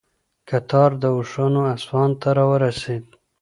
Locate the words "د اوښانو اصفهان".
1.01-2.11